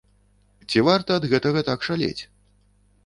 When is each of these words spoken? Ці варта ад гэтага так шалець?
Ці 0.69 0.83
варта 0.87 1.17
ад 1.21 1.27
гэтага 1.33 1.59
так 1.71 1.79
шалець? 1.89 2.23